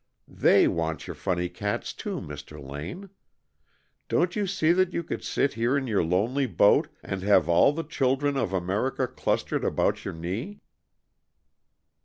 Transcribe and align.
They 0.27 0.67
want 0.67 1.05
your 1.05 1.13
'funny 1.13 1.47
cats,' 1.47 1.93
too, 1.93 2.19
Mr. 2.21 2.59
Lane. 2.59 3.11
Don't 4.07 4.35
you 4.35 4.47
see 4.47 4.71
that 4.71 4.93
you 4.93 5.03
could 5.03 5.23
sit 5.23 5.53
here 5.53 5.77
in 5.77 5.85
your 5.85 6.03
lonely 6.03 6.47
boat, 6.47 6.87
and 7.03 7.21
have 7.21 7.47
all 7.47 7.71
the 7.71 7.83
children 7.83 8.35
of 8.35 8.51
America 8.51 9.05
clustered 9.07 9.63
about 9.63 10.03
your 10.03 10.15
knee?" 10.15 10.61